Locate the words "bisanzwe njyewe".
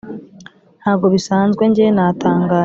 1.13-1.91